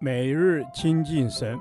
[0.00, 1.58] 每日亲近神，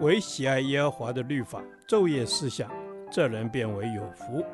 [0.00, 2.70] 唯喜爱耶和华的律法，昼夜思想，
[3.10, 4.44] 这人便为有福。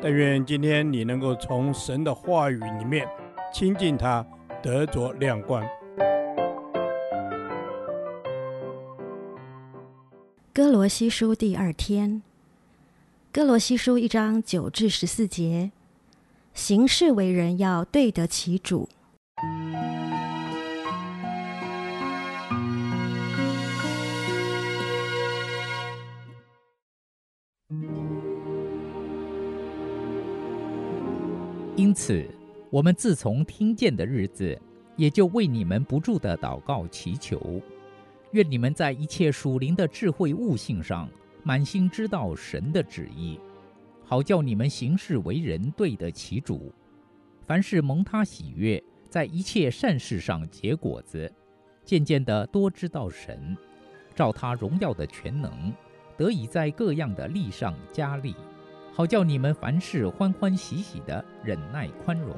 [0.00, 3.08] 但愿今天你能够从神的话语里面
[3.52, 4.26] 亲近他，
[4.62, 5.64] 得着亮光。
[10.52, 12.22] 歌罗西书第二天，
[13.32, 15.70] 歌罗西书一章九至十四节，
[16.54, 18.88] 行事为人要对得起主。
[31.74, 32.24] 因此，
[32.70, 34.56] 我们自从听见的日子，
[34.96, 37.60] 也就为你们不住的祷告祈求，
[38.32, 41.08] 愿你们在一切属灵的智慧悟性上，
[41.42, 43.40] 满心知道神的旨意，
[44.12, 46.70] 好叫你们行事为人对得起主，
[47.46, 48.78] 凡事蒙他喜悦。
[49.08, 51.32] 在一切善事上结果子，
[51.82, 53.56] 渐渐地多知道神，
[54.14, 55.72] 照他荣耀的全能，
[56.14, 58.36] 得以在各样的力上加力，
[58.92, 62.36] 好叫你们凡事欢欢喜喜的忍耐宽容。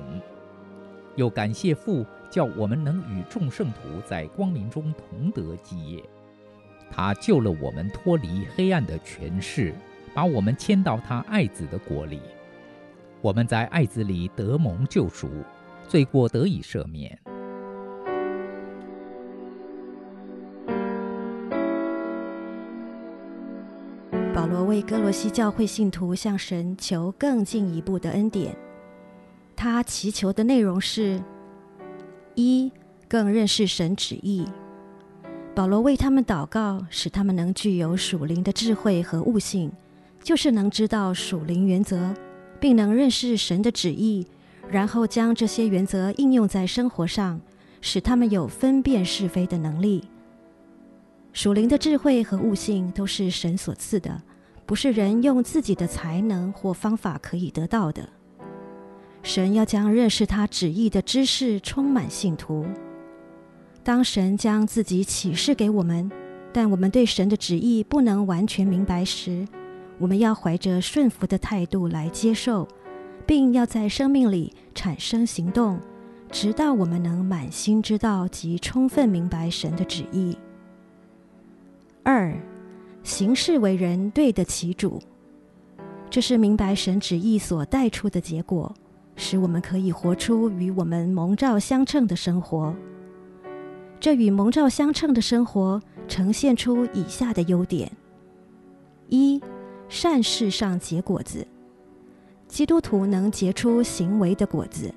[1.16, 6.00] 又感谢父，叫我们能与众圣徒在光明中同得基业。
[6.88, 9.74] 他救了我们脱离黑暗的权势，
[10.14, 12.20] 把我们迁到他爱子的国里。
[13.20, 15.28] 我们在爱子里得蒙救赎。
[15.86, 17.18] 罪过得以赦免。
[24.34, 28.56] 保罗为哥罗西教会信徒向神求更进一步的恩典。
[29.54, 31.22] 他祈求的内容是：
[32.34, 32.72] 一、
[33.08, 34.46] 更认识神旨意。
[35.54, 39.70] 保罗为他们祷告，使他们能具有属灵的智慧和悟性，
[40.24, 42.12] 就是能知道属灵原则，
[42.58, 44.26] 并能认识神的旨意。
[44.70, 47.38] 然后将这些原则应用在生活上，
[47.82, 50.02] 使他们有分辨是非的能力。
[51.34, 54.22] 属灵的智慧和悟性都是神所赐的，
[54.64, 58.08] 不是人用自己的才能或方法可以得到的。
[59.22, 62.64] 神要将认识他旨意的知识充满信徒。
[63.82, 66.10] 当神将自己启示给我们，
[66.54, 69.46] 但我们对神的旨意不能完全明白时，
[69.98, 72.66] 我们要怀着顺服的态度来接受。
[73.26, 75.80] 并要在生命里产生行动，
[76.30, 80.36] 直到我们能满心知道及充分明白神的旨意。
[82.02, 82.36] 二，
[83.02, 85.00] 行事为人对得起主，
[86.10, 88.74] 这是明白神旨意所带出的结果，
[89.16, 92.74] 使我们可以活出与我们蒙召相称的生活。
[93.98, 97.90] 这与蒙召相称的生活呈现出以下的优点：
[99.08, 99.40] 一，
[99.94, 101.46] 善事上结果子。
[102.48, 104.92] 基督徒能结出行为的果子。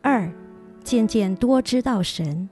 [0.00, 0.32] 二，
[0.84, 2.48] 渐渐多知道神。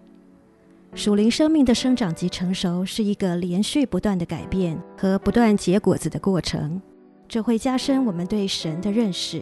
[0.92, 6.82] 属灵生命的生长及成熟是一个连续不断的改变和不断结果子的过程，
[7.28, 9.41] 这会加深我们对神的认识。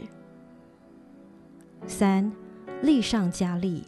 [1.86, 2.30] 三，
[2.82, 3.84] 力上加力。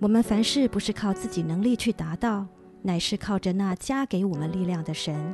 [0.00, 2.44] 我们凡事不是靠自己能力去达到，
[2.82, 5.32] 乃是靠着那加给我们力量的神。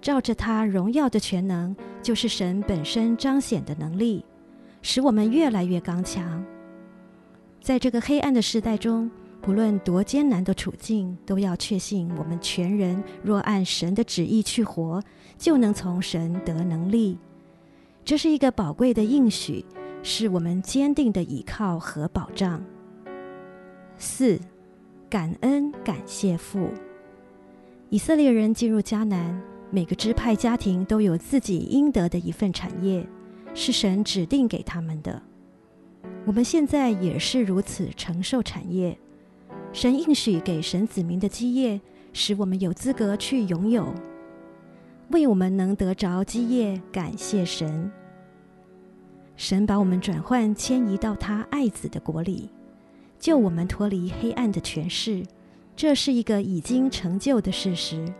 [0.00, 4.24] 照着他荣耀的全能，就是神本身彰显的能力，
[4.82, 6.44] 使我们越来越刚强。
[7.60, 9.10] 在这个黑暗的时代中，
[9.42, 15.02] 不论多艰难的处境，都要确信我们全人若按神的旨意去活，
[15.36, 17.18] 就能从神得能力。
[18.04, 19.64] 这是一个宝贵的应许，
[20.02, 22.62] 是我们坚定的依靠和保障。
[23.98, 24.38] 四，
[25.10, 26.68] 感恩感谢父。
[27.88, 29.55] 以色列人进入迦南。
[29.70, 33.06] 每个支派家庭都有自己应得的一份产业，
[33.52, 35.20] 是神指定给他们的。
[36.24, 38.96] 我们现在也是如此承受产业，
[39.72, 41.80] 神应许给神子民的基业，
[42.12, 43.92] 使我们有资格去拥有。
[45.10, 47.90] 为我们能得着基业，感谢神。
[49.36, 52.50] 神把我们转换迁移到他爱子的国里，
[53.18, 55.24] 救我们脱离黑暗的权势，
[55.76, 58.12] 这是一个已经成就的事实。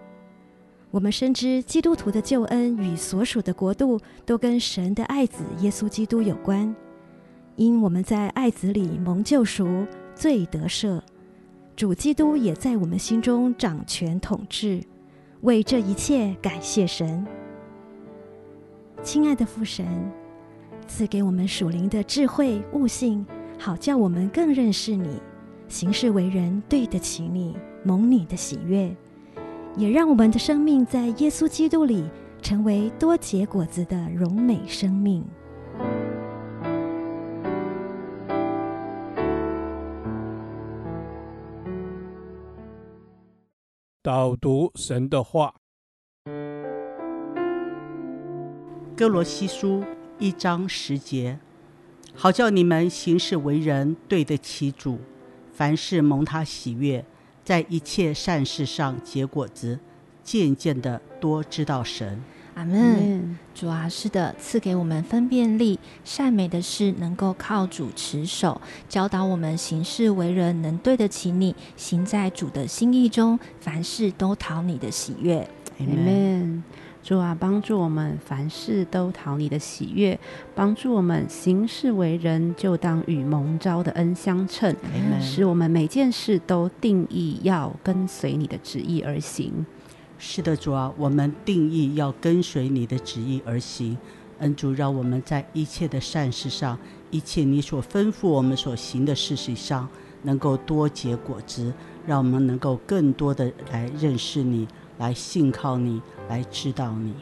[0.97, 6.75] 我们深知基督徒的救恩与所属的国度都跟神的爱子耶稣基督有关，
[7.57, 9.85] 因我们在爱子里蒙救赎，
[10.15, 10.99] 罪得赦，
[11.77, 14.83] 主基督也在我们心中掌权统治。
[15.43, 17.27] 为这一切感谢神。
[19.03, 19.87] 亲爱的父神，
[20.89, 23.27] 赐给我们属灵的智慧悟性，
[23.59, 25.21] 好叫我们更认识你，
[25.69, 27.55] 行事为人对得起你，
[27.85, 28.97] 蒙你的喜悦。
[29.77, 32.09] 也让我们的生命在耶稣基督里
[32.41, 35.23] 成为多结果子的荣美生命。
[44.03, 45.55] 导读神的话。
[48.97, 49.85] 哥罗西书
[50.19, 51.39] 一章十节，
[52.15, 54.99] 好叫你们行事为人对得起主，
[55.53, 57.05] 凡事蒙他喜悦。
[57.47, 59.79] 在一切善事上结果子，
[60.25, 62.21] 渐渐的多知道神。
[62.55, 63.39] 阿门。
[63.55, 75.49] 主啊，是的，赐给我们分辨力，善美的事能够靠主持守，教导我们行事为人能对得起你，行在主的心意中，凡事都讨你的喜悦。
[75.79, 76.65] 阿门。
[77.07, 80.19] 主啊，帮助我们凡事都讨你的喜悦，
[80.57, 84.75] 帮助我们行事为人就当与蒙召的恩相称，
[85.21, 89.65] 使我们每件事都定义要跟随你的旨意而行。
[90.19, 93.97] 是的，主啊，我们定义要跟随你的旨意而行。
[94.41, 96.77] 恩主，让我们在一切的善事上，
[97.13, 99.89] 一切你所吩咐我们所行的事实上，
[100.25, 101.73] 能够多结果子，
[102.05, 104.67] 让我们能够更多的来认识你，
[104.99, 107.15] 来信靠你，来知道你。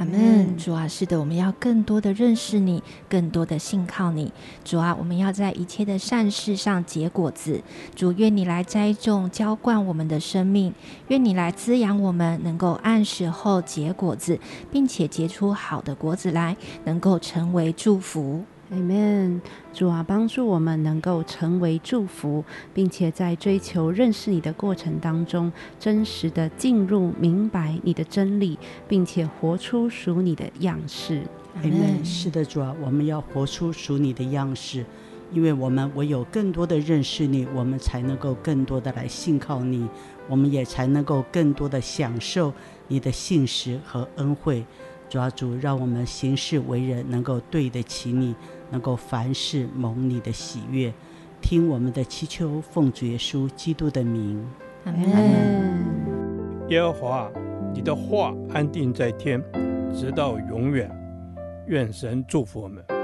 [0.00, 4.32] 阿门，主啊，是的，我们要更多的认识你，更多的信靠你。
[4.64, 7.62] 主啊，我们要在一切的善事上结果子。
[7.94, 10.74] 主，愿你来栽种、浇灌我们的生命，
[11.06, 14.40] 愿你来滋养我们，能够按时候结果子，
[14.72, 18.44] 并且结出好的果子来，能够成为祝福。
[18.72, 19.40] Amen，
[19.72, 28.58] 主啊，帮助我们能够成为祝福，并且在追求认识你的过程当中，真实的进入明白你的真理，
[28.88, 31.22] 并且活出属你的样式。
[31.62, 32.04] Amen。
[32.04, 34.84] 是的，主啊，我们要活出属你的样式，
[35.32, 39.88] 因为我们唯有更多的认识你，我们才能够更多的来信靠你，
[40.28, 42.52] 我们也才能够更多的享受
[42.88, 44.64] 你的信实和恩惠。
[45.08, 48.34] 主啊，主，让我们行事为人能够对得起你。
[48.70, 50.92] 能够凡事蒙你的喜悦，
[51.40, 54.44] 听我们的祈求，奉主耶稣基督的名，
[54.84, 55.84] 阿门。
[56.68, 57.30] 耶和华，
[57.74, 59.42] 你的话安定在天，
[59.94, 60.90] 直到永远。
[61.68, 62.95] 愿神祝福我们。